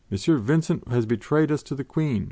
Vincent 0.09 0.87
has 0.87 1.05
betrayed 1.05 1.51
us 1.51 1.61
to 1.61 1.75
the 1.75 1.83
Queen!" 1.83 2.19